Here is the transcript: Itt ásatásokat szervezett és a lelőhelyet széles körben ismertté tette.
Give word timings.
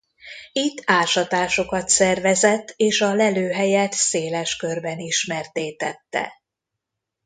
Itt 0.51 0.83
ásatásokat 0.85 1.89
szervezett 1.89 2.73
és 2.75 3.01
a 3.01 3.13
lelőhelyet 3.13 3.93
széles 3.93 4.55
körben 4.55 4.99
ismertté 4.99 5.75
tette. 5.75 6.33